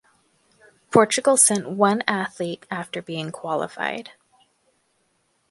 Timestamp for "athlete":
2.07-2.65